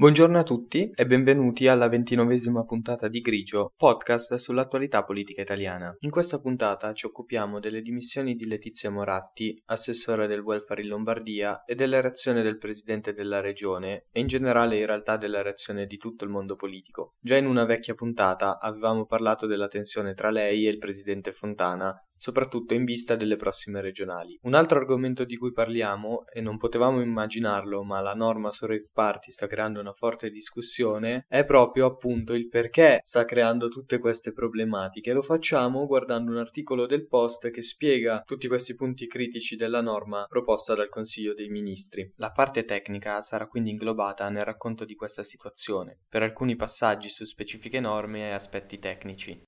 Buongiorno 0.00 0.38
a 0.38 0.44
tutti 0.44 0.90
e 0.94 1.04
benvenuti 1.06 1.68
alla 1.68 1.90
ventinovesima 1.90 2.64
puntata 2.64 3.06
di 3.06 3.20
Grigio, 3.20 3.74
podcast 3.76 4.36
sull'attualità 4.36 5.04
politica 5.04 5.42
italiana. 5.42 5.94
In 5.98 6.08
questa 6.08 6.40
puntata 6.40 6.94
ci 6.94 7.04
occupiamo 7.04 7.60
delle 7.60 7.82
dimissioni 7.82 8.34
di 8.34 8.46
Letizia 8.46 8.90
Moratti, 8.90 9.62
assessore 9.66 10.26
del 10.26 10.40
welfare 10.40 10.80
in 10.80 10.88
Lombardia, 10.88 11.64
e 11.66 11.74
della 11.74 12.00
reazione 12.00 12.40
del 12.40 12.56
presidente 12.56 13.12
della 13.12 13.40
regione 13.40 14.06
e 14.10 14.20
in 14.20 14.26
generale 14.26 14.78
in 14.78 14.86
realtà 14.86 15.18
della 15.18 15.42
reazione 15.42 15.84
di 15.84 15.98
tutto 15.98 16.24
il 16.24 16.30
mondo 16.30 16.56
politico. 16.56 17.16
Già 17.20 17.36
in 17.36 17.44
una 17.44 17.66
vecchia 17.66 17.92
puntata 17.92 18.58
avevamo 18.58 19.04
parlato 19.04 19.44
della 19.44 19.68
tensione 19.68 20.14
tra 20.14 20.30
lei 20.30 20.66
e 20.66 20.70
il 20.70 20.78
presidente 20.78 21.32
Fontana 21.32 21.94
soprattutto 22.20 22.74
in 22.74 22.84
vista 22.84 23.16
delle 23.16 23.36
prossime 23.36 23.80
regionali. 23.80 24.38
Un 24.42 24.52
altro 24.52 24.78
argomento 24.78 25.24
di 25.24 25.38
cui 25.38 25.52
parliamo, 25.52 26.26
e 26.30 26.42
non 26.42 26.58
potevamo 26.58 27.00
immaginarlo, 27.00 27.82
ma 27.82 28.02
la 28.02 28.12
norma 28.12 28.52
su 28.52 28.66
rave 28.66 28.90
party 28.92 29.30
sta 29.30 29.46
creando 29.46 29.80
una 29.80 29.94
forte 29.94 30.28
discussione, 30.28 31.24
è 31.26 31.44
proprio 31.44 31.86
appunto 31.86 32.34
il 32.34 32.48
perché 32.48 32.98
sta 33.00 33.24
creando 33.24 33.68
tutte 33.68 33.98
queste 33.98 34.32
problematiche. 34.32 35.14
Lo 35.14 35.22
facciamo 35.22 35.86
guardando 35.86 36.30
un 36.30 36.36
articolo 36.36 36.84
del 36.84 37.06
Post 37.06 37.50
che 37.50 37.62
spiega 37.62 38.20
tutti 38.22 38.48
questi 38.48 38.74
punti 38.74 39.06
critici 39.06 39.56
della 39.56 39.80
norma 39.80 40.26
proposta 40.28 40.74
dal 40.74 40.90
Consiglio 40.90 41.32
dei 41.32 41.48
Ministri. 41.48 42.12
La 42.16 42.32
parte 42.32 42.66
tecnica 42.66 43.22
sarà 43.22 43.46
quindi 43.46 43.70
inglobata 43.70 44.28
nel 44.28 44.44
racconto 44.44 44.84
di 44.84 44.94
questa 44.94 45.24
situazione, 45.24 46.00
per 46.06 46.22
alcuni 46.22 46.54
passaggi 46.54 47.08
su 47.08 47.24
specifiche 47.24 47.80
norme 47.80 48.28
e 48.28 48.32
aspetti 48.32 48.78
tecnici. 48.78 49.42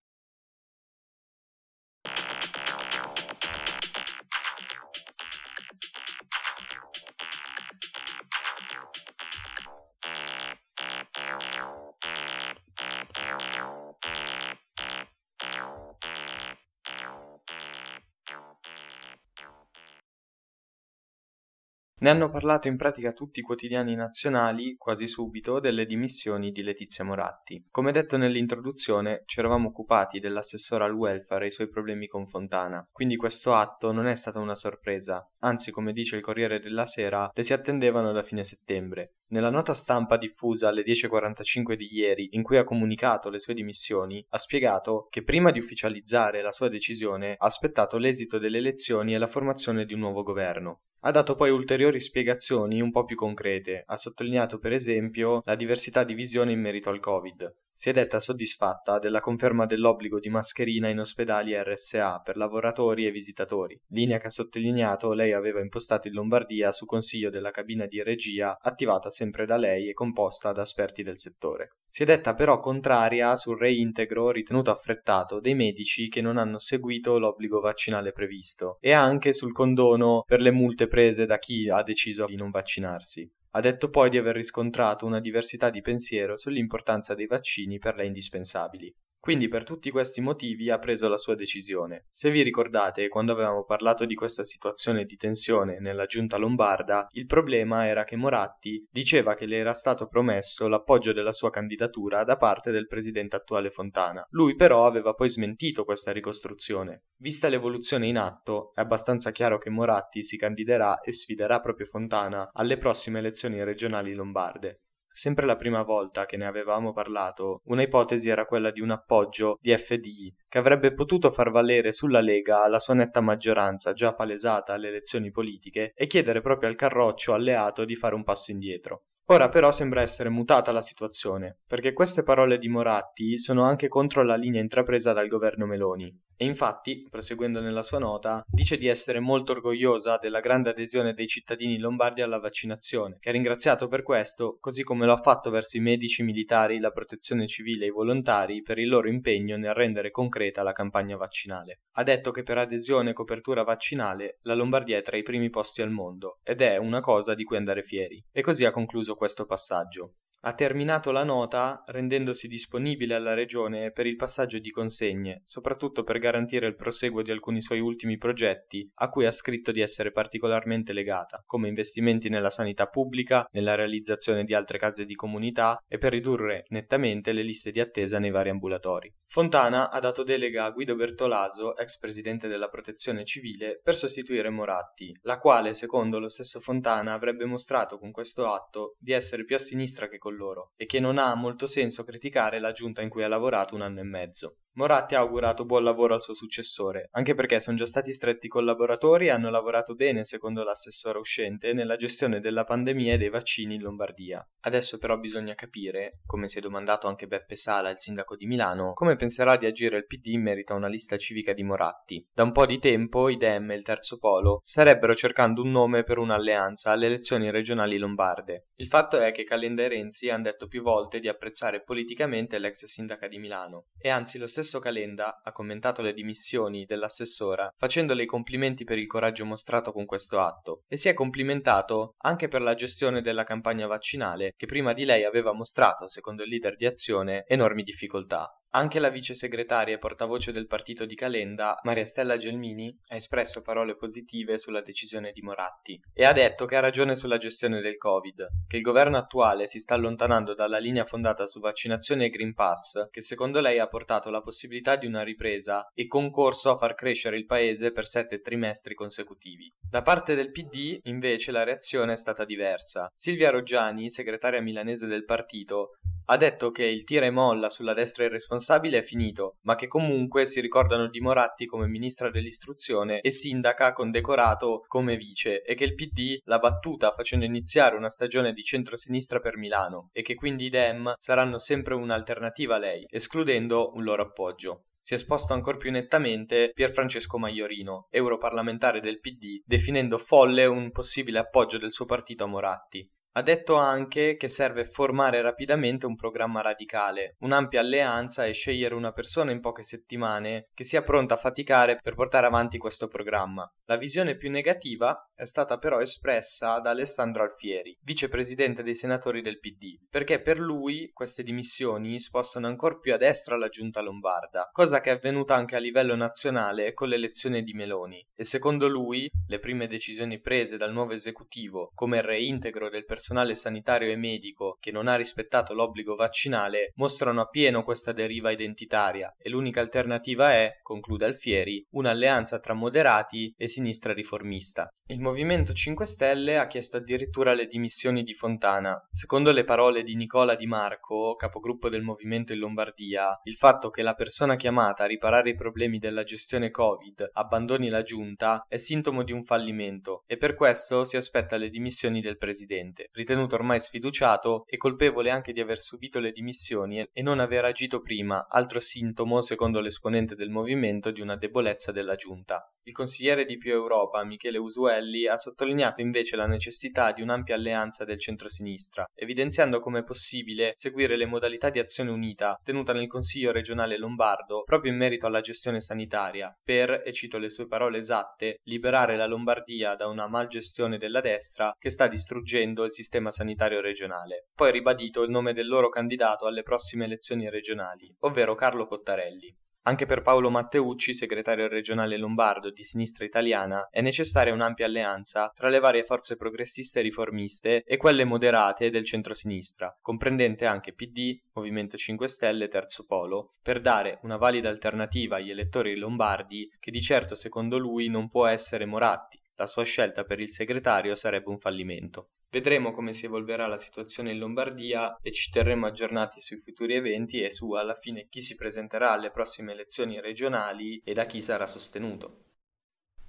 Ne 22.02 22.10
hanno 22.10 22.30
parlato 22.30 22.66
in 22.66 22.76
pratica 22.76 23.12
tutti 23.12 23.38
i 23.38 23.44
quotidiani 23.44 23.94
nazionali, 23.94 24.74
quasi 24.76 25.06
subito, 25.06 25.60
delle 25.60 25.86
dimissioni 25.86 26.50
di 26.50 26.64
Letizia 26.64 27.04
Moratti. 27.04 27.64
Come 27.70 27.92
detto 27.92 28.16
nell'introduzione, 28.16 29.22
ci 29.24 29.38
eravamo 29.38 29.68
occupati 29.68 30.18
dell'assessore 30.18 30.82
al 30.82 30.94
welfare 30.94 31.44
e 31.44 31.46
i 31.46 31.52
suoi 31.52 31.68
problemi 31.68 32.08
con 32.08 32.26
Fontana, 32.26 32.84
quindi 32.90 33.14
questo 33.14 33.54
atto 33.54 33.92
non 33.92 34.08
è 34.08 34.16
stata 34.16 34.40
una 34.40 34.56
sorpresa, 34.56 35.24
anzi 35.42 35.70
come 35.70 35.92
dice 35.92 36.16
il 36.16 36.22
Corriere 36.22 36.58
della 36.58 36.86
Sera, 36.86 37.30
le 37.32 37.42
si 37.44 37.52
attendevano 37.52 38.10
da 38.10 38.24
fine 38.24 38.42
settembre. 38.42 39.18
Nella 39.28 39.50
nota 39.50 39.72
stampa 39.72 40.16
diffusa 40.16 40.70
alle 40.70 40.82
10.45 40.82 41.74
di 41.74 41.86
ieri, 41.94 42.30
in 42.32 42.42
cui 42.42 42.56
ha 42.56 42.64
comunicato 42.64 43.30
le 43.30 43.38
sue 43.38 43.54
dimissioni, 43.54 44.26
ha 44.30 44.38
spiegato 44.38 45.06
che 45.08 45.22
prima 45.22 45.52
di 45.52 45.60
ufficializzare 45.60 46.42
la 46.42 46.50
sua 46.50 46.66
decisione 46.66 47.36
ha 47.38 47.46
aspettato 47.46 47.96
l'esito 47.96 48.38
delle 48.38 48.58
elezioni 48.58 49.14
e 49.14 49.18
la 49.18 49.28
formazione 49.28 49.84
di 49.84 49.94
un 49.94 50.00
nuovo 50.00 50.24
governo. 50.24 50.80
Ha 51.04 51.10
dato 51.10 51.34
poi 51.34 51.50
ulteriori 51.50 51.98
spiegazioni 51.98 52.80
un 52.80 52.92
po' 52.92 53.04
più 53.04 53.16
concrete, 53.16 53.82
ha 53.86 53.96
sottolineato 53.96 54.58
per 54.58 54.72
esempio 54.72 55.42
la 55.44 55.56
diversità 55.56 56.04
di 56.04 56.14
visione 56.14 56.52
in 56.52 56.60
merito 56.60 56.90
al 56.90 57.00
Covid. 57.00 57.52
Si 57.74 57.88
è 57.88 57.92
detta 57.92 58.20
soddisfatta 58.20 58.98
della 58.98 59.20
conferma 59.20 59.64
dell'obbligo 59.64 60.20
di 60.20 60.28
mascherina 60.28 60.88
in 60.88 61.00
ospedali 61.00 61.54
RSA 61.56 62.20
per 62.20 62.36
lavoratori 62.36 63.06
e 63.06 63.10
visitatori, 63.10 63.80
linea 63.88 64.18
che 64.18 64.26
ha 64.26 64.30
sottolineato 64.30 65.14
lei 65.14 65.32
aveva 65.32 65.60
impostato 65.60 66.06
in 66.06 66.14
Lombardia 66.14 66.70
su 66.70 66.84
consiglio 66.84 67.30
della 67.30 67.50
cabina 67.50 67.86
di 67.86 68.02
regia 68.02 68.58
attivata 68.60 69.08
sempre 69.08 69.46
da 69.46 69.56
lei 69.56 69.88
e 69.88 69.94
composta 69.94 70.52
da 70.52 70.62
esperti 70.62 71.02
del 71.02 71.18
settore. 71.18 71.76
Si 71.88 72.02
è 72.02 72.06
detta 72.06 72.34
però 72.34 72.58
contraria 72.58 73.36
sul 73.36 73.58
reintegro 73.58 74.30
ritenuto 74.30 74.70
affrettato 74.70 75.40
dei 75.40 75.54
medici 75.54 76.08
che 76.08 76.20
non 76.20 76.36
hanno 76.36 76.58
seguito 76.58 77.18
l'obbligo 77.18 77.60
vaccinale 77.60 78.12
previsto 78.12 78.76
e 78.80 78.92
anche 78.92 79.32
sul 79.32 79.52
condono 79.52 80.24
per 80.26 80.40
le 80.40 80.50
multe 80.50 80.88
prese 80.88 81.26
da 81.26 81.38
chi 81.38 81.68
ha 81.68 81.82
deciso 81.82 82.26
di 82.26 82.36
non 82.36 82.50
vaccinarsi. 82.50 83.30
Ha 83.54 83.60
detto 83.60 83.90
poi 83.90 84.08
di 84.08 84.16
aver 84.16 84.34
riscontrato 84.34 85.04
una 85.04 85.20
diversità 85.20 85.68
di 85.68 85.82
pensiero 85.82 86.36
sull'importanza 86.36 87.14
dei 87.14 87.26
vaccini 87.26 87.78
per 87.78 87.96
lei 87.96 88.06
indispensabili. 88.06 88.94
Quindi 89.22 89.46
per 89.46 89.62
tutti 89.62 89.92
questi 89.92 90.20
motivi 90.20 90.68
ha 90.68 90.80
preso 90.80 91.06
la 91.06 91.16
sua 91.16 91.36
decisione. 91.36 92.06
Se 92.10 92.28
vi 92.28 92.42
ricordate, 92.42 93.06
quando 93.06 93.30
avevamo 93.30 93.62
parlato 93.62 94.04
di 94.04 94.16
questa 94.16 94.42
situazione 94.42 95.04
di 95.04 95.14
tensione 95.14 95.78
nella 95.78 96.06
giunta 96.06 96.38
lombarda, 96.38 97.06
il 97.12 97.26
problema 97.26 97.86
era 97.86 98.02
che 98.02 98.16
Moratti 98.16 98.84
diceva 98.90 99.34
che 99.34 99.46
le 99.46 99.58
era 99.58 99.74
stato 99.74 100.08
promesso 100.08 100.66
l'appoggio 100.66 101.12
della 101.12 101.32
sua 101.32 101.50
candidatura 101.50 102.24
da 102.24 102.36
parte 102.36 102.72
del 102.72 102.88
presidente 102.88 103.36
attuale 103.36 103.70
Fontana. 103.70 104.26
Lui 104.30 104.56
però 104.56 104.86
aveva 104.86 105.14
poi 105.14 105.30
smentito 105.30 105.84
questa 105.84 106.10
ricostruzione. 106.10 107.04
Vista 107.18 107.46
l'evoluzione 107.46 108.08
in 108.08 108.18
atto, 108.18 108.72
è 108.74 108.80
abbastanza 108.80 109.30
chiaro 109.30 109.56
che 109.56 109.70
Moratti 109.70 110.24
si 110.24 110.36
candiderà 110.36 110.98
e 110.98 111.12
sfiderà 111.12 111.60
proprio 111.60 111.86
Fontana 111.86 112.50
alle 112.52 112.76
prossime 112.76 113.20
elezioni 113.20 113.62
regionali 113.62 114.14
lombarde. 114.14 114.80
Sempre 115.12 115.44
la 115.44 115.56
prima 115.56 115.82
volta 115.82 116.24
che 116.24 116.38
ne 116.38 116.46
avevamo 116.46 116.92
parlato, 116.92 117.60
una 117.64 117.82
ipotesi 117.82 118.30
era 118.30 118.46
quella 118.46 118.70
di 118.70 118.80
un 118.80 118.90
appoggio 118.90 119.58
di 119.60 119.76
FDI, 119.76 120.34
che 120.48 120.58
avrebbe 120.58 120.94
potuto 120.94 121.30
far 121.30 121.50
valere 121.50 121.92
sulla 121.92 122.20
Lega 122.20 122.66
la 122.66 122.78
sua 122.78 122.94
netta 122.94 123.20
maggioranza 123.20 123.92
già 123.92 124.14
palesata 124.14 124.72
alle 124.72 124.88
elezioni 124.88 125.30
politiche 125.30 125.92
e 125.94 126.06
chiedere 126.06 126.40
proprio 126.40 126.70
al 126.70 126.76
Carroccio 126.76 127.34
alleato 127.34 127.84
di 127.84 127.94
fare 127.94 128.14
un 128.14 128.24
passo 128.24 128.52
indietro. 128.52 129.04
Ora 129.26 129.48
però 129.48 129.70
sembra 129.70 130.02
essere 130.02 130.30
mutata 130.30 130.72
la 130.72 130.82
situazione, 130.82 131.58
perché 131.66 131.92
queste 131.92 132.22
parole 132.22 132.58
di 132.58 132.68
Moratti 132.68 133.38
sono 133.38 133.62
anche 133.62 133.88
contro 133.88 134.22
la 134.22 134.34
linea 134.34 134.60
intrapresa 134.60 135.12
dal 135.12 135.28
governo 135.28 135.66
Meloni. 135.66 136.14
E 136.42 136.44
infatti, 136.44 137.06
proseguendo 137.08 137.60
nella 137.60 137.84
sua 137.84 138.00
nota, 138.00 138.44
dice 138.48 138.76
di 138.76 138.88
essere 138.88 139.20
molto 139.20 139.52
orgogliosa 139.52 140.18
della 140.20 140.40
grande 140.40 140.70
adesione 140.70 141.14
dei 141.14 141.28
cittadini 141.28 141.78
lombardi 141.78 142.20
alla 142.20 142.40
vaccinazione, 142.40 143.18
che 143.20 143.28
ha 143.28 143.32
ringraziato 143.32 143.86
per 143.86 144.02
questo, 144.02 144.56
così 144.58 144.82
come 144.82 145.06
lo 145.06 145.12
ha 145.12 145.18
fatto 145.18 145.50
verso 145.50 145.76
i 145.76 145.80
medici, 145.80 146.24
militari, 146.24 146.80
la 146.80 146.90
protezione 146.90 147.46
civile 147.46 147.84
e 147.84 147.88
i 147.90 147.92
volontari 147.92 148.60
per 148.60 148.78
il 148.78 148.88
loro 148.88 149.08
impegno 149.08 149.56
nel 149.56 149.72
rendere 149.72 150.10
concreta 150.10 150.64
la 150.64 150.72
campagna 150.72 151.16
vaccinale. 151.16 151.82
Ha 151.92 152.02
detto 152.02 152.32
che 152.32 152.42
per 152.42 152.58
adesione 152.58 153.10
e 153.10 153.12
copertura 153.12 153.62
vaccinale 153.62 154.38
la 154.42 154.54
Lombardia 154.54 154.98
è 154.98 155.02
tra 155.02 155.16
i 155.16 155.22
primi 155.22 155.48
posti 155.48 155.80
al 155.80 155.90
mondo 155.90 156.40
ed 156.42 156.60
è 156.60 156.76
una 156.76 156.98
cosa 156.98 157.36
di 157.36 157.44
cui 157.44 157.56
andare 157.56 157.82
fieri. 157.82 158.20
E 158.32 158.40
così 158.40 158.64
ha 158.64 158.72
concluso 158.72 159.14
questo 159.14 159.46
passaggio. 159.46 160.14
Ha 160.44 160.54
terminato 160.54 161.12
la 161.12 161.22
nota 161.22 161.84
rendendosi 161.86 162.48
disponibile 162.48 163.14
alla 163.14 163.32
Regione 163.32 163.92
per 163.92 164.06
il 164.06 164.16
passaggio 164.16 164.58
di 164.58 164.70
consegne, 164.70 165.40
soprattutto 165.44 166.02
per 166.02 166.18
garantire 166.18 166.66
il 166.66 166.74
proseguo 166.74 167.22
di 167.22 167.30
alcuni 167.30 167.62
suoi 167.62 167.78
ultimi 167.78 168.18
progetti, 168.18 168.90
a 168.94 169.08
cui 169.08 169.24
ha 169.24 169.30
scritto 169.30 169.70
di 169.70 169.80
essere 169.80 170.10
particolarmente 170.10 170.92
legata, 170.92 171.44
come 171.46 171.68
investimenti 171.68 172.28
nella 172.28 172.50
sanità 172.50 172.86
pubblica, 172.86 173.46
nella 173.52 173.76
realizzazione 173.76 174.42
di 174.42 174.52
altre 174.52 174.78
case 174.78 175.04
di 175.04 175.14
comunità 175.14 175.80
e 175.86 175.98
per 175.98 176.10
ridurre 176.10 176.64
nettamente 176.70 177.32
le 177.32 177.42
liste 177.42 177.70
di 177.70 177.78
attesa 177.78 178.18
nei 178.18 178.32
vari 178.32 178.48
ambulatori. 178.48 179.14
Fontana 179.32 179.90
ha 179.90 179.98
dato 179.98 180.24
delega 180.24 180.66
a 180.66 180.70
Guido 180.72 180.94
Bertolaso, 180.94 181.74
ex 181.78 181.96
presidente 181.96 182.48
della 182.48 182.68
Protezione 182.68 183.24
Civile, 183.24 183.80
per 183.82 183.96
sostituire 183.96 184.50
Moratti, 184.50 185.18
la 185.22 185.38
quale, 185.38 185.72
secondo 185.72 186.18
lo 186.18 186.28
stesso 186.28 186.60
Fontana, 186.60 187.14
avrebbe 187.14 187.46
mostrato 187.46 187.98
con 187.98 188.10
questo 188.10 188.52
atto 188.52 188.94
di 188.98 189.12
essere 189.12 189.46
più 189.46 189.56
a 189.56 189.58
sinistra 189.58 190.06
che 190.06 190.18
con 190.18 190.34
loro 190.34 190.72
e 190.76 190.84
che 190.84 191.00
non 191.00 191.16
ha 191.16 191.34
molto 191.34 191.66
senso 191.66 192.04
criticare 192.04 192.58
la 192.58 192.72
giunta 192.72 193.00
in 193.00 193.08
cui 193.08 193.22
ha 193.22 193.28
lavorato 193.28 193.74
un 193.74 193.80
anno 193.80 194.00
e 194.00 194.04
mezzo. 194.04 194.56
Moratti 194.74 195.14
ha 195.14 195.18
augurato 195.18 195.66
buon 195.66 195.84
lavoro 195.84 196.14
al 196.14 196.22
suo 196.22 196.32
successore, 196.32 197.08
anche 197.10 197.34
perché 197.34 197.60
sono 197.60 197.76
già 197.76 197.84
stati 197.84 198.14
stretti 198.14 198.48
collaboratori 198.48 199.26
e 199.26 199.30
hanno 199.30 199.50
lavorato 199.50 199.94
bene, 199.94 200.24
secondo 200.24 200.62
l'assessore 200.62 201.18
uscente, 201.18 201.74
nella 201.74 201.96
gestione 201.96 202.40
della 202.40 202.64
pandemia 202.64 203.12
e 203.12 203.18
dei 203.18 203.28
vaccini 203.28 203.74
in 203.74 203.82
Lombardia. 203.82 204.42
Adesso 204.60 204.96
però 204.96 205.18
bisogna 205.18 205.54
capire, 205.54 206.12
come 206.24 206.48
si 206.48 206.56
è 206.56 206.62
domandato 206.62 207.06
anche 207.06 207.26
Beppe 207.26 207.54
Sala, 207.54 207.90
il 207.90 207.98
sindaco 207.98 208.34
di 208.34 208.46
Milano, 208.46 208.94
come 208.94 209.16
penserà 209.16 209.56
di 209.56 209.66
agire 209.66 209.98
il 209.98 210.06
PD 210.06 210.28
in 210.28 210.42
merito 210.42 210.72
a 210.72 210.76
una 210.76 210.88
lista 210.88 211.18
civica 211.18 211.52
di 211.52 211.64
Moratti. 211.64 212.26
Da 212.32 212.42
un 212.42 212.52
po' 212.52 212.64
di 212.64 212.78
tempo 212.78 213.28
i 213.28 213.36
Dem 213.36 213.72
e 213.72 213.74
il 213.74 213.84
Terzo 213.84 214.16
Polo 214.16 214.56
starebbero 214.62 215.14
cercando 215.14 215.60
un 215.60 215.70
nome 215.70 216.02
per 216.02 216.16
un'alleanza 216.16 216.92
alle 216.92 217.06
elezioni 217.06 217.50
regionali 217.50 217.98
lombarde. 217.98 218.68
Il 218.76 218.86
fatto 218.86 219.20
è 219.20 219.32
che 219.32 219.44
Calenda 219.44 219.82
e 219.82 219.88
Renzi 219.88 220.30
hanno 220.30 220.44
detto 220.44 220.66
più 220.66 220.80
volte 220.80 221.20
di 221.20 221.28
apprezzare 221.28 221.82
politicamente 221.82 222.58
l'ex 222.58 222.86
sindaca 222.86 223.28
di 223.28 223.38
Milano, 223.38 223.88
e 223.98 224.08
anzi 224.08 224.38
lo 224.38 224.46
stesso 224.46 224.60
stesso 224.62 224.78
Calenda 224.78 225.40
ha 225.42 225.50
commentato 225.50 226.02
le 226.02 226.12
dimissioni 226.12 226.84
dell'assessora 226.84 227.68
facendole 227.76 228.22
i 228.22 228.26
complimenti 228.26 228.84
per 228.84 228.96
il 228.96 229.08
coraggio 229.08 229.44
mostrato 229.44 229.92
con 229.92 230.06
questo 230.06 230.38
atto 230.38 230.82
e 230.86 230.96
si 230.96 231.08
è 231.08 231.14
complimentato 231.14 232.14
anche 232.18 232.46
per 232.46 232.62
la 232.62 232.74
gestione 232.74 233.22
della 233.22 233.42
campagna 233.42 233.88
vaccinale 233.88 234.52
che 234.56 234.66
prima 234.66 234.92
di 234.92 235.04
lei 235.04 235.24
aveva 235.24 235.52
mostrato, 235.52 236.06
secondo 236.06 236.44
il 236.44 236.48
leader 236.48 236.76
di 236.76 236.86
azione, 236.86 237.44
enormi 237.46 237.82
difficoltà. 237.82 238.48
Anche 238.74 239.00
la 239.00 239.10
vice 239.10 239.34
segretaria 239.34 239.96
e 239.96 239.98
portavoce 239.98 240.50
del 240.50 240.66
partito 240.66 241.04
di 241.04 241.14
Calenda, 241.14 241.78
Maria 241.82 242.06
Stella 242.06 242.38
Gelmini, 242.38 242.98
ha 243.08 243.16
espresso 243.16 243.60
parole 243.60 243.96
positive 243.96 244.56
sulla 244.56 244.80
decisione 244.80 245.30
di 245.32 245.42
Moratti 245.42 246.00
e 246.14 246.24
ha 246.24 246.32
detto 246.32 246.64
che 246.64 246.76
ha 246.76 246.80
ragione 246.80 247.14
sulla 247.14 247.36
gestione 247.36 247.82
del 247.82 247.98
Covid, 247.98 248.48
che 248.66 248.78
il 248.78 248.82
governo 248.82 249.18
attuale 249.18 249.66
si 249.66 249.78
sta 249.78 249.92
allontanando 249.92 250.54
dalla 250.54 250.78
linea 250.78 251.04
fondata 251.04 251.46
su 251.46 251.60
vaccinazione 251.60 252.24
e 252.24 252.28
Green 252.30 252.54
Pass, 252.54 253.10
che 253.10 253.20
secondo 253.20 253.60
lei 253.60 253.78
ha 253.78 253.88
portato 253.88 254.30
la 254.30 254.40
possibilità 254.40 254.96
di 254.96 255.04
una 255.04 255.22
ripresa 255.22 255.90
e 255.92 256.06
concorso 256.06 256.70
a 256.70 256.78
far 256.78 256.94
crescere 256.94 257.36
il 257.36 257.44
paese 257.44 257.92
per 257.92 258.06
sette 258.06 258.40
trimestri 258.40 258.94
consecutivi. 258.94 259.70
Da 259.86 260.00
parte 260.00 260.34
del 260.34 260.50
PD, 260.50 260.98
invece, 261.02 261.52
la 261.52 261.62
reazione 261.64 262.14
è 262.14 262.16
stata 262.16 262.46
diversa. 262.46 263.10
Silvia 263.12 263.50
Roggiani, 263.50 264.08
segretaria 264.08 264.62
milanese 264.62 265.06
del 265.06 265.26
partito, 265.26 265.98
ha 266.26 266.36
detto 266.36 266.70
che 266.70 266.84
il 266.84 267.04
tira 267.04 267.26
e 267.26 267.30
molla 267.30 267.68
sulla 267.68 267.92
destra 267.92 268.24
irresponsabile 268.24 268.60
è 268.96 269.02
finito, 269.02 269.56
ma 269.62 269.74
che 269.74 269.86
comunque 269.86 270.46
si 270.46 270.60
ricordano 270.60 271.08
di 271.08 271.20
Moratti 271.20 271.66
come 271.66 271.86
ministra 271.86 272.30
dell'istruzione 272.30 273.20
e 273.20 273.30
sindaca 273.30 273.92
condecorato 273.92 274.84
come 274.86 275.16
vice 275.16 275.62
e 275.62 275.74
che 275.74 275.84
il 275.84 275.94
PD 275.94 276.38
l'ha 276.44 276.58
battuta 276.58 277.10
facendo 277.10 277.44
iniziare 277.44 277.96
una 277.96 278.08
stagione 278.08 278.52
di 278.52 278.62
centrosinistra 278.62 279.40
per 279.40 279.56
Milano 279.56 280.10
e 280.12 280.22
che 280.22 280.34
quindi 280.34 280.66
i 280.66 280.70
Dem 280.70 281.12
saranno 281.16 281.58
sempre 281.58 281.94
un'alternativa 281.94 282.76
a 282.76 282.78
lei, 282.78 283.04
escludendo 283.08 283.92
un 283.94 284.04
loro 284.04 284.22
appoggio. 284.22 284.84
Si 285.04 285.14
è 285.14 285.16
esposto 285.16 285.52
ancora 285.52 285.76
più 285.76 285.90
nettamente 285.90 286.70
Pier 286.72 286.90
Francesco 286.90 287.36
Maiorino, 287.36 288.06
europarlamentare 288.10 289.00
del 289.00 289.18
PD, 289.18 289.60
definendo 289.64 290.16
folle 290.16 290.64
un 290.66 290.92
possibile 290.92 291.40
appoggio 291.40 291.76
del 291.76 291.90
suo 291.90 292.04
partito 292.04 292.44
a 292.44 292.46
Moratti. 292.46 293.10
Ha 293.34 293.40
detto 293.40 293.76
anche 293.76 294.36
che 294.36 294.48
serve 294.48 294.84
formare 294.84 295.40
rapidamente 295.40 296.04
un 296.04 296.16
programma 296.16 296.60
radicale, 296.60 297.36
un'ampia 297.38 297.80
alleanza 297.80 298.44
e 298.44 298.52
scegliere 298.52 298.94
una 298.94 299.12
persona 299.12 299.52
in 299.52 299.60
poche 299.60 299.82
settimane 299.82 300.68
che 300.74 300.84
sia 300.84 301.02
pronta 301.02 301.32
a 301.32 301.38
faticare 301.38 301.96
per 302.02 302.14
portare 302.14 302.44
avanti 302.44 302.76
questo 302.76 303.08
programma. 303.08 303.66
La 303.86 303.96
visione 303.96 304.36
più 304.36 304.50
negativa 304.50 305.18
è 305.42 305.46
stata 305.46 305.76
però 305.78 305.98
espressa 305.98 306.78
da 306.78 306.90
Alessandro 306.90 307.42
Alfieri, 307.42 307.98
vicepresidente 308.02 308.84
dei 308.84 308.94
senatori 308.94 309.42
del 309.42 309.58
PD, 309.58 309.98
perché 310.08 310.40
per 310.40 310.60
lui 310.60 311.10
queste 311.12 311.42
dimissioni 311.42 312.20
spostano 312.20 312.68
ancora 312.68 312.96
più 312.98 313.12
a 313.12 313.16
destra 313.16 313.56
la 313.56 313.68
giunta 313.68 314.02
lombarda, 314.02 314.68
cosa 314.70 315.00
che 315.00 315.10
è 315.10 315.14
avvenuta 315.14 315.56
anche 315.56 315.74
a 315.74 315.80
livello 315.80 316.14
nazionale 316.14 316.92
con 316.92 317.08
l'elezione 317.08 317.62
di 317.62 317.72
Meloni. 317.72 318.24
E 318.36 318.44
secondo 318.44 318.86
lui 318.86 319.28
le 319.48 319.58
prime 319.58 319.88
decisioni 319.88 320.38
prese 320.38 320.76
dal 320.76 320.92
nuovo 320.92 321.12
esecutivo, 321.12 321.90
come 321.92 322.18
il 322.18 322.22
reintegro 322.22 322.88
del 322.88 323.04
personale 323.04 323.56
sanitario 323.56 324.12
e 324.12 324.16
medico 324.16 324.76
che 324.78 324.92
non 324.92 325.08
ha 325.08 325.16
rispettato 325.16 325.74
l'obbligo 325.74 326.14
vaccinale 326.14 326.92
mostrano 326.94 327.40
appieno 327.40 327.82
questa 327.82 328.12
deriva 328.12 328.52
identitaria 328.52 329.34
e 329.36 329.50
l'unica 329.50 329.80
alternativa 329.80 330.52
è, 330.52 330.78
conclude 330.82 331.24
Alfieri, 331.24 331.84
un'alleanza 331.90 332.60
tra 332.60 332.74
moderati 332.74 333.52
e 333.56 333.66
sinistra 333.66 334.12
riformista. 334.12 334.88
Il 335.12 335.20
Movimento 335.20 335.74
5 335.74 336.06
Stelle 336.06 336.56
ha 336.56 336.66
chiesto 336.66 336.96
addirittura 336.96 337.52
le 337.52 337.66
dimissioni 337.66 338.22
di 338.22 338.32
Fontana. 338.32 338.98
Secondo 339.10 339.52
le 339.52 339.62
parole 339.62 340.02
di 340.02 340.16
Nicola 340.16 340.54
Di 340.54 340.66
Marco, 340.66 341.34
capogruppo 341.34 341.90
del 341.90 342.00
movimento 342.00 342.54
in 342.54 342.60
Lombardia, 342.60 343.38
il 343.44 343.54
fatto 343.54 343.90
che 343.90 344.00
la 344.00 344.14
persona 344.14 344.56
chiamata 344.56 345.02
a 345.02 345.06
riparare 345.06 345.50
i 345.50 345.54
problemi 345.54 345.98
della 345.98 346.22
gestione 346.22 346.70
Covid 346.70 347.28
abbandoni 347.34 347.90
la 347.90 348.00
giunta 348.00 348.64
è 348.66 348.78
sintomo 348.78 349.22
di 349.22 349.32
un 349.32 349.44
fallimento 349.44 350.22
e 350.26 350.38
per 350.38 350.54
questo 350.54 351.04
si 351.04 351.18
aspetta 351.18 351.58
le 351.58 351.68
dimissioni 351.68 352.22
del 352.22 352.38
presidente, 352.38 353.10
ritenuto 353.12 353.54
ormai 353.54 353.80
sfiduciato 353.80 354.64
e 354.66 354.78
colpevole 354.78 355.28
anche 355.28 355.52
di 355.52 355.60
aver 355.60 355.78
subito 355.78 356.20
le 356.20 356.32
dimissioni 356.32 357.06
e 357.12 357.20
non 357.20 357.38
aver 357.38 357.66
agito 357.66 358.00
prima, 358.00 358.46
altro 358.48 358.80
sintomo, 358.80 359.42
secondo 359.42 359.80
l'esponente 359.80 360.34
del 360.34 360.48
movimento, 360.48 361.10
di 361.10 361.20
una 361.20 361.36
debolezza 361.36 361.92
della 361.92 362.14
giunta. 362.14 362.66
Il 362.84 362.92
consigliere 362.92 363.44
di 363.44 363.58
Più 363.58 363.70
Europa, 363.70 364.24
Michele 364.24 364.58
Usuelli, 364.58 365.28
ha 365.28 365.38
sottolineato 365.38 366.00
invece 366.00 366.34
la 366.34 366.48
necessità 366.48 367.12
di 367.12 367.22
un'ampia 367.22 367.54
alleanza 367.54 368.04
del 368.04 368.18
centrosinistra, 368.18 369.04
evidenziando 369.14 369.78
come 369.78 370.02
possibile 370.02 370.72
seguire 370.74 371.16
le 371.16 371.26
modalità 371.26 371.70
di 371.70 371.78
azione 371.78 372.10
unita 372.10 372.58
tenuta 372.60 372.92
nel 372.92 373.06
Consiglio 373.06 373.52
regionale 373.52 373.96
lombardo 373.96 374.62
proprio 374.64 374.90
in 374.90 374.98
merito 374.98 375.26
alla 375.26 375.40
gestione 375.40 375.80
sanitaria, 375.80 376.52
per, 376.60 377.02
e 377.04 377.12
cito 377.12 377.38
le 377.38 377.50
sue 377.50 377.68
parole 377.68 377.98
esatte, 377.98 378.58
liberare 378.64 379.16
la 379.16 379.26
Lombardia 379.26 379.94
da 379.94 380.08
una 380.08 380.26
malgestione 380.26 380.98
della 380.98 381.20
destra 381.20 381.72
che 381.78 381.90
sta 381.90 382.08
distruggendo 382.08 382.84
il 382.84 382.92
sistema 382.92 383.30
sanitario 383.30 383.80
regionale. 383.80 384.48
Poi 384.54 384.72
ribadito 384.72 385.22
il 385.22 385.30
nome 385.30 385.52
del 385.52 385.68
loro 385.68 385.88
candidato 385.88 386.46
alle 386.46 386.62
prossime 386.62 387.04
elezioni 387.04 387.48
regionali, 387.48 388.12
ovvero 388.20 388.56
Carlo 388.56 388.86
Cottarelli. 388.86 389.56
Anche 389.84 390.06
per 390.06 390.22
Paolo 390.22 390.48
Matteucci, 390.48 391.12
segretario 391.12 391.66
regionale 391.66 392.16
lombardo 392.16 392.70
di 392.70 392.84
Sinistra 392.84 393.24
Italiana, 393.24 393.88
è 393.90 394.00
necessaria 394.00 394.52
un'ampia 394.52 394.86
alleanza 394.86 395.50
tra 395.52 395.68
le 395.68 395.80
varie 395.80 396.04
forze 396.04 396.36
progressiste 396.36 397.00
e 397.00 397.02
riformiste 397.02 397.82
e 397.84 397.96
quelle 397.96 398.24
moderate 398.24 398.90
del 398.90 399.04
centro-sinistra, 399.04 399.98
comprendente 400.00 400.66
anche 400.66 400.94
PD, 400.94 401.36
Movimento 401.54 401.96
5 401.96 402.28
Stelle 402.28 402.66
e 402.66 402.68
Terzo 402.68 403.04
Polo, 403.06 403.54
per 403.60 403.80
dare 403.80 404.20
una 404.22 404.36
valida 404.36 404.68
alternativa 404.68 405.36
agli 405.36 405.50
elettori 405.50 405.96
lombardi 405.96 406.70
che 406.78 406.92
di 406.92 407.00
certo 407.00 407.34
secondo 407.34 407.76
lui 407.76 408.08
non 408.08 408.28
può 408.28 408.46
essere 408.46 408.86
Moratti. 408.86 409.41
La 409.62 409.68
sua 409.68 409.84
scelta 409.84 410.24
per 410.24 410.40
il 410.40 410.50
segretario 410.50 411.14
sarebbe 411.14 411.48
un 411.48 411.56
fallimento. 411.56 412.30
Vedremo 412.50 412.90
come 412.90 413.12
si 413.12 413.26
evolverà 413.26 413.68
la 413.68 413.76
situazione 413.76 414.32
in 414.32 414.38
Lombardia 414.38 415.16
e 415.22 415.30
ci 415.30 415.50
terremo 415.50 415.86
aggiornati 415.86 416.40
sui 416.40 416.56
futuri 416.56 416.94
eventi 416.94 417.40
e 417.44 417.52
su 417.52 417.70
alla 417.70 417.94
fine 417.94 418.26
chi 418.28 418.40
si 418.40 418.56
presenterà 418.56 419.12
alle 419.12 419.30
prossime 419.30 419.70
elezioni 419.70 420.20
regionali 420.20 421.00
e 421.04 421.12
da 421.12 421.26
chi 421.26 421.40
sarà 421.40 421.68
sostenuto. 421.68 422.46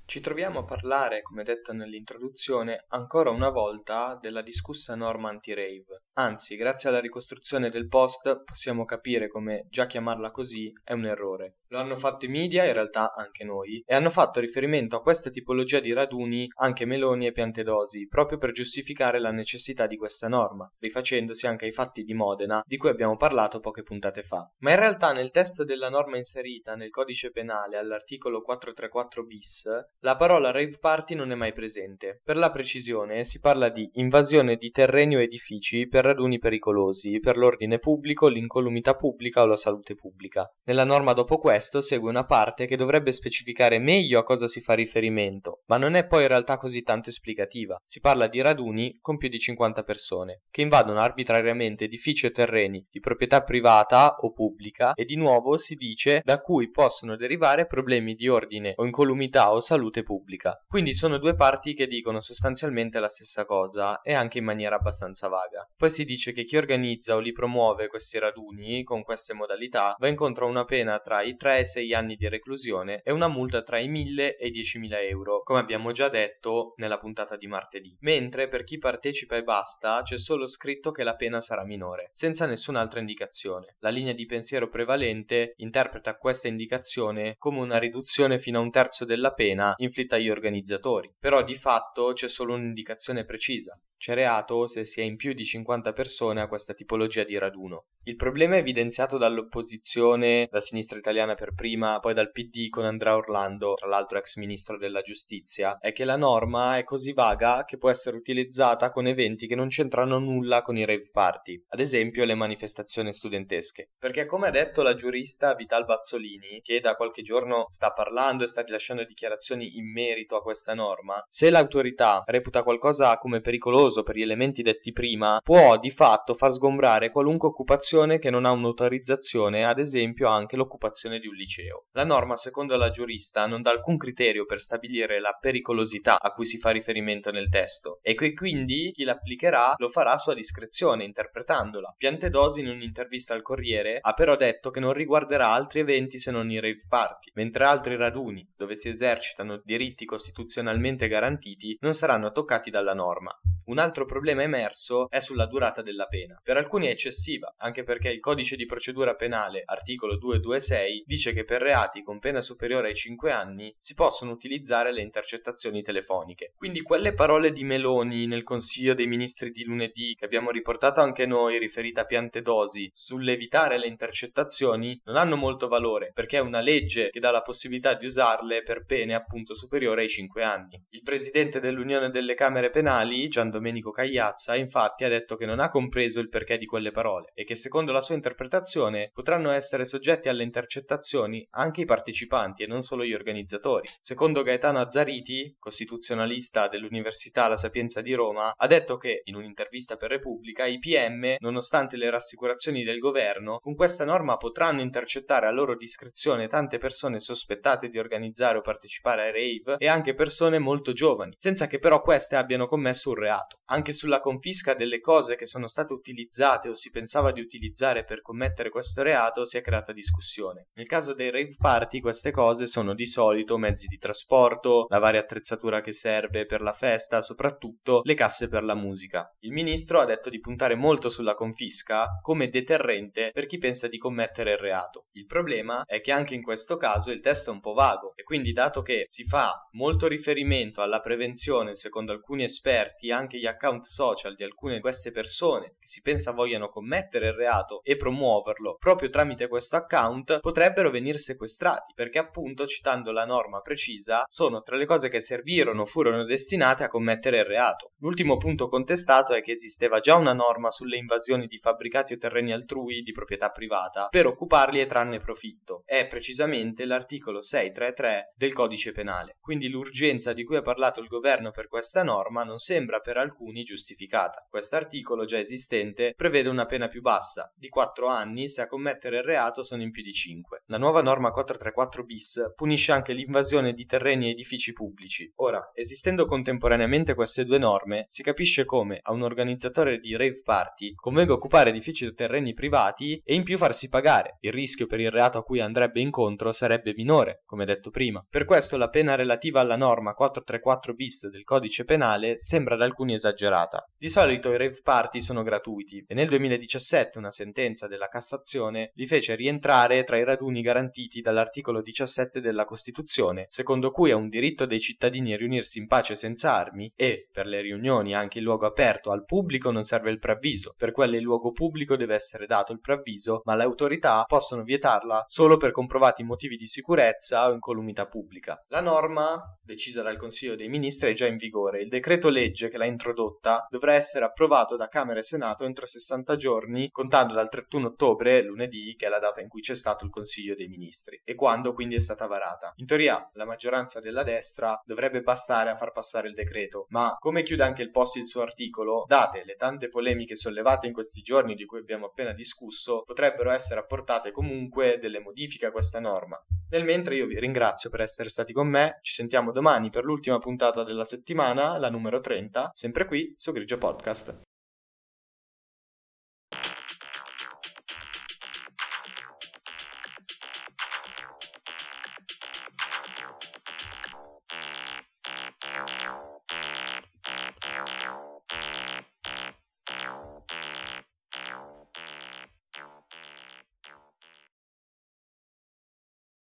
Ci 0.05 0.21
troviamo 0.21 0.57
a 0.57 0.63
parlare, 0.63 1.21
come 1.21 1.43
detto 1.43 1.71
nell'introduzione, 1.71 2.85
ancora 2.87 3.29
una 3.29 3.51
volta 3.51 4.17
della 4.19 4.41
discussa 4.41 4.95
norma 4.95 5.29
anti-rave. 5.29 6.05
Anzi, 6.15 6.55
grazie 6.55 6.89
alla 6.89 6.99
ricostruzione 6.99 7.69
del 7.69 7.87
post 7.87 8.43
possiamo 8.43 8.85
capire 8.85 9.27
come 9.27 9.65
già 9.71 9.87
chiamarla 9.87 10.29
così 10.29 10.71
è 10.83 10.93
un 10.93 11.05
errore. 11.05 11.55
Lo 11.69 11.79
hanno 11.79 11.95
fatto 11.95 12.25
i 12.25 12.27
media, 12.27 12.65
in 12.65 12.73
realtà 12.73 13.13
anche 13.15 13.43
noi, 13.43 13.81
e 13.83 13.95
hanno 13.95 14.11
fatto 14.11 14.39
riferimento 14.39 14.95
a 14.95 15.01
questa 15.01 15.31
tipologia 15.31 15.79
di 15.79 15.91
raduni 15.91 16.47
anche 16.57 16.85
Meloni 16.85 17.25
e 17.25 17.31
Piantedosi, 17.31 18.05
proprio 18.07 18.37
per 18.37 18.51
giustificare 18.51 19.19
la 19.19 19.31
necessità 19.31 19.87
di 19.87 19.97
questa 19.97 20.27
norma, 20.27 20.71
rifacendosi 20.77 21.47
anche 21.47 21.65
ai 21.65 21.71
fatti 21.71 22.03
di 22.03 22.13
Modena, 22.13 22.61
di 22.63 22.77
cui 22.77 22.89
abbiamo 22.89 23.17
parlato 23.17 23.59
poche 23.59 23.81
puntate 23.81 24.21
fa. 24.21 24.47
Ma 24.59 24.69
in 24.69 24.77
realtà 24.77 25.13
nel 25.13 25.31
testo 25.31 25.63
della 25.63 25.89
norma 25.89 26.17
inserita 26.17 26.75
nel 26.75 26.91
codice 26.91 27.31
penale 27.31 27.77
all'articolo 27.77 28.43
434 28.43 29.23
bis, 29.23 29.63
la 30.01 30.15
parola 30.15 30.51
rave 30.51 30.77
party 30.79 31.15
non 31.15 31.31
è 31.31 31.35
mai 31.35 31.53
presente. 31.53 32.21
Per 32.23 32.37
la 32.37 32.51
precisione 32.51 33.23
si 33.23 33.39
parla 33.39 33.69
di 33.69 33.89
invasione 33.93 34.57
di 34.57 34.69
terreni 34.69 35.15
o 35.15 35.21
edifici 35.21 35.87
per 35.87 36.02
raduni 36.03 36.37
pericolosi, 36.37 37.19
per 37.19 37.37
l'ordine 37.37 37.79
pubblico, 37.79 38.27
l'incolumità 38.27 38.95
pubblica 38.95 39.41
o 39.41 39.45
la 39.45 39.55
salute 39.55 39.95
pubblica. 39.95 40.47
Nella 40.65 40.83
norma 40.83 41.13
dopo 41.13 41.37
questo 41.37 41.81
segue 41.81 42.09
una 42.09 42.25
parte 42.25 42.67
che 42.67 42.77
dovrebbe 42.77 43.11
specificare 43.11 43.79
meglio 43.79 44.19
a 44.19 44.23
cosa 44.23 44.47
si 44.47 44.59
fa 44.59 44.73
riferimento, 44.73 45.61
ma 45.67 45.77
non 45.77 45.95
è 45.95 46.05
poi 46.05 46.23
in 46.23 46.27
realtà 46.27 46.57
così 46.57 46.83
tanto 46.83 47.09
esplicativa. 47.09 47.77
Si 47.83 47.99
parla 47.99 48.27
di 48.27 48.41
raduni 48.41 48.97
con 49.01 49.17
più 49.17 49.29
di 49.29 49.39
50 49.39 49.83
persone, 49.83 50.41
che 50.51 50.61
invadono 50.61 50.99
arbitrariamente 50.99 51.85
edifici 51.85 52.25
o 52.25 52.31
terreni 52.31 52.85
di 52.89 52.99
proprietà 52.99 53.41
privata 53.43 54.15
o 54.19 54.31
pubblica 54.31 54.93
e 54.93 55.05
di 55.05 55.15
nuovo 55.15 55.57
si 55.57 55.75
dice 55.75 56.21
da 56.23 56.39
cui 56.39 56.69
possono 56.69 57.15
derivare 57.15 57.65
problemi 57.65 58.13
di 58.13 58.27
ordine 58.27 58.73
o 58.75 58.85
incolumità 58.85 59.51
o 59.53 59.59
salute 59.59 60.03
pubblica. 60.03 60.61
Quindi 60.67 60.93
sono 60.93 61.17
due 61.17 61.35
parti 61.35 61.73
che 61.73 61.87
dicono 61.87 62.19
sostanzialmente 62.19 62.99
la 62.99 63.09
stessa 63.09 63.45
cosa 63.45 64.01
e 64.01 64.13
anche 64.13 64.39
in 64.39 64.45
maniera 64.45 64.75
abbastanza 64.75 65.27
vaga. 65.27 65.67
Poi 65.75 65.89
si 65.93 66.05
dice 66.05 66.31
che 66.31 66.43
chi 66.43 66.57
organizza 66.57 67.15
o 67.15 67.19
li 67.19 67.31
promuove 67.31 67.87
questi 67.87 68.17
raduni 68.17 68.83
con 68.83 69.03
queste 69.03 69.33
modalità 69.33 69.95
va 69.99 70.07
incontro 70.07 70.47
a 70.47 70.49
una 70.49 70.65
pena 70.65 70.97
tra 70.97 71.21
i 71.21 71.35
3 71.35 71.57
e 71.57 71.61
i 71.61 71.65
6 71.65 71.93
anni 71.93 72.15
di 72.15 72.27
reclusione 72.27 73.01
e 73.03 73.11
una 73.11 73.27
multa 73.27 73.61
tra 73.61 73.77
i 73.77 73.87
1000 73.87 74.37
e 74.37 74.47
i 74.47 74.51
10.000 74.51 75.07
euro, 75.07 75.43
come 75.43 75.59
abbiamo 75.59 75.91
già 75.91 76.09
detto 76.09 76.73
nella 76.77 76.97
puntata 76.97 77.37
di 77.37 77.45
martedì. 77.45 77.95
Mentre 77.99 78.47
per 78.47 78.63
chi 78.63 78.79
partecipa 78.79 79.35
e 79.37 79.43
basta 79.43 80.01
c'è 80.03 80.17
solo 80.17 80.47
scritto 80.47 80.91
che 80.91 81.03
la 81.03 81.15
pena 81.15 81.39
sarà 81.41 81.63
minore, 81.63 82.09
senza 82.11 82.47
nessun'altra 82.47 82.99
indicazione. 82.99 83.75
La 83.79 83.89
linea 83.89 84.13
di 84.13 84.25
pensiero 84.25 84.69
prevalente 84.69 85.53
interpreta 85.57 86.17
questa 86.17 86.47
indicazione 86.47 87.35
come 87.37 87.59
una 87.59 87.77
riduzione 87.77 88.39
fino 88.39 88.57
a 88.57 88.61
un 88.63 88.71
terzo 88.71 89.05
della 89.05 89.33
pena 89.33 89.75
inflitta 89.77 90.15
agli 90.15 90.29
organizzatori, 90.29 91.13
però 91.19 91.43
di 91.43 91.55
fatto 91.55 92.13
c'è 92.13 92.27
solo 92.27 92.55
un'indicazione 92.55 93.25
precisa, 93.25 93.79
C'è 94.03 94.15
reato 94.15 94.67
se 94.67 94.83
si 94.83 94.99
è 94.99 95.03
in 95.05 95.15
più 95.15 95.31
di 95.31 95.45
50 95.45 95.93
persone 95.93 96.41
a 96.41 96.47
questa 96.49 96.73
tipologia 96.73 97.23
di 97.23 97.37
raduno. 97.37 97.85
Il 98.05 98.17
problema 98.17 98.57
evidenziato 98.57 99.17
dall'opposizione, 99.17 100.49
da 100.51 100.59
sinistra 100.59 100.97
italiana 100.97 101.35
per 101.35 101.53
prima, 101.53 102.01
poi 102.01 102.13
dal 102.13 102.31
PD 102.31 102.67
con 102.67 102.83
Andrea 102.83 103.15
Orlando, 103.15 103.75
tra 103.75 103.87
l'altro 103.87 104.17
ex 104.17 104.35
ministro 104.35 104.77
della 104.77 104.99
giustizia, 104.99 105.77
è 105.79 105.93
che 105.93 106.03
la 106.03 106.17
norma 106.17 106.77
è 106.77 106.83
così 106.83 107.13
vaga 107.13 107.63
che 107.63 107.77
può 107.77 107.89
essere 107.89 108.17
utilizzata 108.17 108.91
con 108.91 109.07
eventi 109.07 109.47
che 109.47 109.55
non 109.55 109.69
c'entrano 109.69 110.19
nulla 110.19 110.63
con 110.63 110.75
i 110.75 110.83
rave 110.83 111.07
party, 111.13 111.63
ad 111.69 111.79
esempio 111.79 112.25
le 112.25 112.35
manifestazioni 112.35 113.13
studentesche. 113.13 113.91
Perché 113.97 114.25
come 114.25 114.47
ha 114.47 114.51
detto 114.51 114.81
la 114.81 114.95
giurista 114.95 115.55
Vital 115.55 115.85
Bazzolini, 115.85 116.59
che 116.61 116.81
da 116.81 116.95
qualche 116.95 117.21
giorno 117.21 117.63
sta 117.67 117.93
parlando 117.93 118.43
e 118.43 118.47
sta 118.47 118.63
rilasciando 118.63 119.05
dichiarazioni 119.05 119.77
in 119.77 119.89
merito 119.89 120.35
a 120.35 120.41
questa 120.41 120.73
norma, 120.73 121.23
se 121.29 121.49
l'autorità 121.49 122.23
reputa 122.25 122.63
qualcosa 122.63 123.17
come 123.17 123.39
pericoloso 123.39 124.03
per 124.03 124.17
gli 124.17 124.23
elementi 124.23 124.61
detti 124.61 124.91
prima, 124.91 125.39
può 125.41 125.79
di 125.79 125.89
fatto 125.89 126.33
far 126.33 126.51
sgombrare 126.51 127.09
qualunque 127.09 127.47
occupazione 127.47 127.91
occupazione 127.93 128.17
che 128.17 128.31
non 128.31 128.45
ha 128.45 128.51
un'autorizzazione, 128.51 129.65
ad 129.65 129.77
esempio 129.77 130.27
anche 130.27 130.55
l'occupazione 130.55 131.19
di 131.19 131.27
un 131.27 131.35
liceo. 131.35 131.85
La 131.91 132.03
norma, 132.03 132.35
secondo 132.35 132.75
la 132.75 132.89
giurista, 132.89 133.45
non 133.45 133.61
dà 133.61 133.69
alcun 133.69 133.97
criterio 133.97 134.45
per 134.45 134.59
stabilire 134.59 135.19
la 135.19 135.37
pericolosità 135.39 136.19
a 136.19 136.31
cui 136.31 136.45
si 136.45 136.57
fa 136.57 136.71
riferimento 136.71 137.29
nel 137.29 137.49
testo 137.49 137.99
e 138.01 138.15
che 138.15 138.33
quindi 138.33 138.91
chi 138.91 139.03
l'applicherà 139.03 139.75
lo 139.77 139.89
farà 139.89 140.13
a 140.13 140.17
sua 140.17 140.33
discrezione 140.33 141.03
interpretandola. 141.03 141.93
Piantedosi 141.95 142.61
in 142.61 142.69
un'intervista 142.69 143.35
al 143.35 143.43
Corriere 143.43 143.99
ha 144.01 144.13
però 144.13 144.35
detto 144.35 144.71
che 144.71 144.79
non 144.79 144.93
riguarderà 144.93 145.49
altri 145.49 145.81
eventi 145.81 146.17
se 146.17 146.31
non 146.31 146.49
i 146.49 146.59
rave 146.59 146.81
party, 146.87 147.29
mentre 147.35 147.65
altri 147.65 147.95
raduni 147.95 148.47
dove 148.55 148.75
si 148.75 148.89
esercitano 148.89 149.61
diritti 149.63 150.05
costituzionalmente 150.05 151.07
garantiti 151.07 151.77
non 151.81 151.93
saranno 151.93 152.31
toccati 152.31 152.71
dalla 152.71 152.93
norma. 152.93 153.37
Un 153.65 153.77
altro 153.77 154.05
problema 154.05 154.41
emerso 154.41 155.09
è 155.09 155.19
sulla 155.19 155.45
durata 155.45 155.81
della 155.81 156.07
pena. 156.07 156.37
Per 156.43 156.57
alcuni 156.57 156.87
è 156.87 156.89
eccessiva, 156.89 157.53
anche 157.57 157.82
perché 157.83 158.09
il 158.09 158.19
codice 158.19 158.55
di 158.55 158.65
procedura 158.65 159.15
penale, 159.15 159.63
articolo 159.65 160.17
226, 160.17 161.03
dice 161.05 161.33
che 161.33 161.43
per 161.43 161.61
reati 161.61 162.01
con 162.01 162.19
pena 162.19 162.41
superiore 162.41 162.89
ai 162.89 162.95
5 162.95 163.31
anni 163.31 163.73
si 163.77 163.93
possono 163.93 164.31
utilizzare 164.31 164.91
le 164.91 165.01
intercettazioni 165.01 165.81
telefoniche. 165.81 166.53
Quindi 166.55 166.81
quelle 166.81 167.13
parole 167.13 167.51
di 167.51 167.63
Meloni 167.63 168.27
nel 168.27 168.43
Consiglio 168.43 168.93
dei 168.93 169.07
Ministri 169.07 169.51
di 169.51 169.63
lunedì, 169.63 170.15
che 170.15 170.25
abbiamo 170.25 170.51
riportato 170.51 171.01
anche 171.01 171.25
noi, 171.25 171.59
riferita 171.59 172.01
a 172.01 172.05
Piantedosi, 172.05 172.89
sull'evitare 172.91 173.77
le 173.77 173.87
intercettazioni, 173.87 174.99
non 175.05 175.15
hanno 175.15 175.35
molto 175.35 175.67
valore, 175.67 176.11
perché 176.13 176.37
è 176.37 176.41
una 176.41 176.61
legge 176.61 177.09
che 177.09 177.19
dà 177.19 177.31
la 177.31 177.41
possibilità 177.41 177.95
di 177.95 178.05
usarle 178.05 178.63
per 178.63 178.85
pene 178.85 179.13
appunto 179.13 179.53
superiori 179.53 180.01
ai 180.01 180.09
5 180.09 180.43
anni. 180.43 180.81
Il 180.89 181.01
presidente 181.03 181.59
dell'Unione 181.59 182.09
delle 182.09 182.33
Camere 182.33 182.69
Penali, 182.69 183.27
Gian 183.27 183.49
Domenico 183.49 183.91
Cagliazza, 183.91 184.55
infatti 184.55 185.03
ha 185.03 185.09
detto 185.09 185.35
che 185.35 185.45
non 185.45 185.59
ha 185.59 185.69
compreso 185.69 186.19
il 186.19 186.29
perché 186.29 186.57
di 186.57 186.65
quelle 186.65 186.91
parole 186.91 187.31
e 187.33 187.43
che 187.43 187.55
secondo 187.55 187.72
la 187.81 188.01
sua 188.01 188.15
interpretazione 188.15 189.09
potranno 189.11 189.49
essere 189.49 189.85
soggetti 189.85 190.29
alle 190.29 190.43
intercettazioni 190.43 191.45
anche 191.51 191.81
i 191.81 191.85
partecipanti 191.85 192.61
e 192.61 192.67
non 192.67 192.81
solo 192.81 193.03
gli 193.03 193.13
organizzatori. 193.13 193.89
Secondo 193.99 194.43
Gaetano 194.43 194.79
Azzariti, 194.79 195.55
costituzionalista 195.57 196.67
dell'Università 196.67 197.47
La 197.47 197.57
Sapienza 197.57 198.01
di 198.01 198.13
Roma, 198.13 198.53
ha 198.55 198.67
detto 198.67 198.97
che 198.97 199.21
in 199.25 199.35
un'intervista 199.35 199.95
per 199.95 200.11
Repubblica 200.11 200.65
i 200.67 200.77
PM, 200.77 201.35
nonostante 201.39 201.97
le 201.97 202.11
rassicurazioni 202.11 202.83
del 202.83 202.99
governo, 202.99 203.57
con 203.57 203.73
questa 203.73 204.05
norma 204.05 204.37
potranno 204.37 204.81
intercettare 204.81 205.47
a 205.47 205.51
loro 205.51 205.75
discrezione 205.75 206.47
tante 206.47 206.77
persone 206.77 207.19
sospettate 207.19 207.89
di 207.89 207.97
organizzare 207.97 208.59
o 208.59 208.61
partecipare 208.61 209.23
ai 209.23 209.61
rave 209.63 209.77
e 209.79 209.87
anche 209.87 210.13
persone 210.13 210.59
molto 210.59 210.93
giovani, 210.93 211.33
senza 211.37 211.65
che 211.65 211.79
però 211.79 212.01
queste 212.01 212.35
abbiano 212.35 212.67
commesso 212.67 213.09
un 213.09 213.15
reato. 213.15 213.61
Anche 213.65 213.93
sulla 213.93 214.19
confisca 214.19 214.75
delle 214.75 214.99
cose 214.99 215.35
che 215.35 215.47
sono 215.47 215.65
state 215.65 215.93
utilizzate 215.93 216.69
o 216.69 216.75
si 216.75 216.91
pensava 216.91 217.31
di 217.31 217.39
utilizzare 217.39 217.61
per 218.05 218.21
commettere 218.21 218.69
questo 218.69 219.03
reato 219.03 219.45
si 219.45 219.57
è 219.57 219.61
creata 219.61 219.93
discussione. 219.93 220.67
Nel 220.73 220.85
caso 220.85 221.13
dei 221.13 221.31
rave 221.31 221.55
party 221.57 221.99
queste 221.99 222.31
cose 222.31 222.67
sono 222.67 222.93
di 222.93 223.05
solito 223.05 223.57
mezzi 223.57 223.87
di 223.87 223.97
trasporto, 223.97 224.85
la 224.89 224.99
varia 224.99 225.21
attrezzatura 225.21 225.81
che 225.81 225.93
serve 225.93 226.45
per 226.45 226.61
la 226.61 226.73
festa, 226.73 227.21
soprattutto 227.21 228.01
le 228.03 228.13
casse 228.13 228.47
per 228.47 228.63
la 228.63 228.75
musica. 228.75 229.29
Il 229.39 229.51
ministro 229.51 229.99
ha 229.99 230.05
detto 230.05 230.29
di 230.29 230.39
puntare 230.39 230.75
molto 230.75 231.09
sulla 231.09 231.35
confisca 231.35 232.19
come 232.21 232.49
deterrente 232.49 233.31
per 233.31 233.45
chi 233.45 233.57
pensa 233.57 233.87
di 233.87 233.97
commettere 233.97 234.51
il 234.51 234.57
reato. 234.57 235.05
Il 235.13 235.25
problema 235.25 235.83
è 235.85 236.01
che 236.01 236.11
anche 236.11 236.33
in 236.33 236.41
questo 236.41 236.77
caso 236.77 237.11
il 237.11 237.21
testo 237.21 237.51
è 237.51 237.53
un 237.53 237.59
po' 237.59 237.73
vago 237.73 238.13
e 238.15 238.23
quindi 238.23 238.51
dato 238.51 238.81
che 238.81 239.03
si 239.05 239.23
fa 239.23 239.67
molto 239.71 240.07
riferimento 240.07 240.81
alla 240.81 240.99
prevenzione 240.99 241.75
secondo 241.75 242.11
alcuni 242.11 242.43
esperti 242.43 243.11
anche 243.11 243.37
gli 243.37 243.45
account 243.45 243.83
social 243.83 244.35
di 244.35 244.43
alcune 244.43 244.75
di 244.75 244.81
queste 244.81 245.11
persone 245.11 245.75
che 245.79 245.87
si 245.87 246.01
pensa 246.01 246.31
vogliano 246.31 246.69
commettere 246.69 247.27
il 247.27 247.33
reato 247.33 247.51
e 247.83 247.95
promuoverlo 247.95 248.75
proprio 248.79 249.09
tramite 249.09 249.47
questo 249.47 249.75
account 249.75 250.39
potrebbero 250.39 250.89
venire 250.89 251.17
sequestrati 251.17 251.93
perché 251.95 252.19
appunto 252.19 252.65
citando 252.65 253.11
la 253.11 253.25
norma 253.25 253.59
precisa 253.61 254.23
sono 254.27 254.61
tra 254.61 254.75
le 254.75 254.85
cose 254.85 255.09
che 255.09 255.21
servirono 255.21 255.85
furono 255.85 256.23
destinate 256.23 256.83
a 256.83 256.87
commettere 256.87 257.39
il 257.39 257.45
reato. 257.45 257.91
L'ultimo 257.99 258.37
punto 258.37 258.67
contestato 258.67 259.33
è 259.33 259.41
che 259.41 259.51
esisteva 259.51 259.99
già 259.99 260.15
una 260.15 260.33
norma 260.33 260.69
sulle 260.69 260.97
invasioni 260.97 261.47
di 261.47 261.57
fabbricati 261.57 262.13
o 262.13 262.17
terreni 262.17 262.51
altrui 262.51 263.01
di 263.01 263.11
proprietà 263.11 263.49
privata 263.49 264.07
per 264.09 264.25
occuparli 264.25 264.81
e 264.81 264.85
trarne 264.85 265.19
profitto. 265.19 265.83
È 265.85 266.07
precisamente 266.07 266.85
l'articolo 266.85 267.41
633 267.41 268.33
del 268.35 268.53
codice 268.53 268.91
penale. 268.91 269.37
Quindi 269.39 269.69
l'urgenza 269.69 270.33
di 270.33 270.43
cui 270.43 270.57
ha 270.57 270.61
parlato 270.61 270.99
il 270.99 271.07
governo 271.07 271.51
per 271.51 271.67
questa 271.67 272.03
norma 272.03 272.43
non 272.43 272.57
sembra 272.57 272.99
per 272.99 273.17
alcuni 273.17 273.63
giustificata. 273.63 274.45
Quest'articolo 274.49 275.25
già 275.25 275.39
esistente 275.39 276.13
prevede 276.15 276.49
una 276.49 276.65
pena 276.65 276.87
più 276.87 277.01
bassa, 277.01 277.32
di 277.55 277.69
4 277.69 278.07
anni 278.07 278.49
se 278.49 278.61
a 278.61 278.67
commettere 278.67 279.17
il 279.17 279.23
reato 279.23 279.63
sono 279.63 279.81
in 279.81 279.91
più 279.91 280.03
di 280.03 280.13
5. 280.13 280.62
La 280.73 280.79
nuova 280.79 281.03
norma 281.03 281.29
434 281.29 282.03
bis 282.03 282.51
punisce 282.55 282.91
anche 282.93 283.13
l'invasione 283.13 283.73
di 283.73 283.85
terreni 283.85 284.25
e 284.25 284.31
edifici 284.31 284.73
pubblici. 284.73 285.31
Ora, 285.35 285.69
esistendo 285.75 286.25
contemporaneamente 286.25 287.13
queste 287.13 287.45
due 287.45 287.59
norme, 287.59 288.05
si 288.07 288.23
capisce 288.23 288.65
come 288.65 288.97
a 288.99 289.11
un 289.11 289.21
organizzatore 289.21 289.99
di 289.99 290.17
rave 290.17 290.41
party 290.43 290.95
convenga 290.95 291.33
occupare 291.33 291.69
edifici 291.69 292.07
o 292.07 292.13
terreni 292.15 292.55
privati 292.55 293.21
e 293.23 293.35
in 293.35 293.43
più 293.43 293.55
farsi 293.59 293.87
pagare. 293.87 294.37
Il 294.39 294.51
rischio 294.51 294.87
per 294.87 294.99
il 294.99 295.11
reato 295.11 295.37
a 295.37 295.43
cui 295.43 295.59
andrebbe 295.59 296.01
incontro 296.01 296.51
sarebbe 296.51 296.95
minore, 296.95 297.43
come 297.45 297.65
detto 297.65 297.91
prima. 297.91 298.25
Per 298.27 298.45
questo 298.45 298.75
la 298.75 298.89
pena 298.89 299.13
relativa 299.13 299.59
alla 299.59 299.77
norma 299.77 300.13
434 300.13 300.93
bis 300.95 301.29
del 301.29 301.43
codice 301.43 301.83
penale 301.83 302.35
sembra 302.39 302.73
ad 302.73 302.81
alcuni 302.81 303.13
esagerata. 303.13 303.87
Di 303.95 304.09
solito 304.09 304.51
i 304.51 304.57
rave 304.57 304.79
party 304.81 305.21
sono 305.21 305.43
gratuiti 305.43 306.03
e 306.07 306.15
nel 306.15 306.29
2017 306.29 307.19
una 307.19 307.29
sentenza 307.29 307.85
della 307.85 308.07
Cassazione 308.07 308.89
li 308.95 309.05
fece 309.05 309.35
rientrare 309.35 310.03
tra 310.03 310.17
i 310.17 310.23
raduni 310.23 310.61
garantiti 310.63 311.21
dall'articolo 311.21 311.83
17 311.83 312.41
della 312.41 312.65
Costituzione, 312.65 313.45
secondo 313.49 313.91
cui 313.91 314.09
è 314.09 314.13
un 314.13 314.29
diritto 314.29 314.65
dei 314.65 314.79
cittadini 314.79 315.37
riunirsi 315.37 315.77
in 315.77 315.85
pace 315.85 316.15
senza 316.15 316.53
armi 316.55 316.91
e, 316.95 317.27
per 317.31 317.45
le 317.45 317.61
riunioni 317.61 318.15
anche 318.15 318.39
in 318.39 318.45
luogo 318.45 318.65
aperto 318.65 319.11
al 319.11 319.25
pubblico 319.25 319.69
non 319.69 319.83
serve 319.83 320.09
il 320.09 320.17
preavviso, 320.17 320.73
per 320.75 320.91
quelle 320.91 321.17
in 321.17 321.23
luogo 321.23 321.51
pubblico 321.51 321.95
deve 321.95 322.15
essere 322.15 322.47
dato 322.47 322.73
il 322.73 322.79
preavviso, 322.79 323.41
ma 323.43 323.55
le 323.55 323.63
autorità 323.63 324.23
possono 324.23 324.63
vietarla 324.63 325.23
solo 325.27 325.57
per 325.57 325.71
comprovati 325.71 326.23
motivi 326.23 326.57
di 326.57 326.65
sicurezza 326.65 327.47
o 327.47 327.53
incolumità 327.53 328.07
pubblica. 328.07 328.59
La 328.69 328.81
norma, 328.81 329.39
decisa 329.61 330.01
dal 330.01 330.17
Consiglio 330.17 330.55
dei 330.55 330.67
Ministri, 330.67 331.11
è 331.11 331.13
già 331.13 331.27
in 331.27 331.37
vigore. 331.37 331.81
Il 331.81 331.89
decreto 331.89 332.29
legge 332.29 332.69
che 332.69 332.77
introduce 332.83 333.01
introdotta 333.03 333.67
dovrà 333.69 333.93
essere 333.93 334.23
approvato 334.23 334.77
da 334.77 334.87
Camera 334.87 335.19
e 335.19 335.23
Senato 335.23 335.65
entro 335.65 335.85
60 335.85 336.35
giorni, 336.37 336.89
contando 336.89 337.33
dal 337.33 337.49
31 337.49 337.87
ottobre, 337.87 338.41
lunedì, 338.41 338.95
che 338.95 339.07
è 339.07 339.09
la 339.09 339.19
data 339.19 339.41
in 339.41 339.49
cui 339.49 339.61
c'è 339.61 339.75
stato 339.75 340.05
il 340.05 340.09
Consiglio 340.43 340.55
dei 340.55 340.67
Ministri, 340.67 341.21
e 341.23 341.35
quando 341.35 341.73
quindi 341.73 341.95
è 341.95 341.99
stata 341.99 342.27
varata. 342.27 342.73
In 342.75 342.85
teoria 342.85 343.29
la 343.33 343.45
maggioranza 343.45 343.99
della 343.99 344.23
destra 344.23 344.79
dovrebbe 344.85 345.21
bastare 345.21 345.69
a 345.69 345.75
far 345.75 345.91
passare 345.91 346.27
il 346.27 346.33
decreto, 346.33 346.85
ma 346.89 347.15
come 347.17 347.43
chiude 347.43 347.63
anche 347.63 347.81
il 347.81 347.91
post 347.91 348.17
il 348.17 348.25
suo 348.25 348.41
articolo, 348.41 349.05
date 349.07 349.43
le 349.45 349.55
tante 349.55 349.87
polemiche 349.87 350.35
sollevate 350.35 350.87
in 350.87 350.93
questi 350.93 351.21
giorni 351.21 351.55
di 351.55 351.65
cui 351.65 351.79
abbiamo 351.79 352.07
appena 352.07 352.33
discusso, 352.33 353.03
potrebbero 353.03 353.51
essere 353.51 353.79
apportate 353.79 354.31
comunque 354.31 354.97
delle 354.99 355.19
modifiche 355.19 355.67
a 355.67 355.71
questa 355.71 355.99
norma. 355.99 356.37
Nel 356.69 356.83
mentre 356.83 357.15
io 357.15 357.27
vi 357.27 357.39
ringrazio 357.39 357.89
per 357.89 358.01
essere 358.01 358.29
stati 358.29 358.51
con 358.51 358.67
me, 358.67 358.99
ci 359.01 359.13
sentiamo 359.13 359.51
domani 359.51 359.89
per 359.89 360.03
l'ultima 360.03 360.39
puntata 360.39 360.83
della 360.83 361.05
settimana, 361.05 361.77
la 361.77 361.89
numero 361.89 362.19
30, 362.19 362.71
sempre 362.73 363.05
qui 363.05 363.33
su 363.37 363.51
Grigio 363.51 363.77
Podcast. 363.77 364.52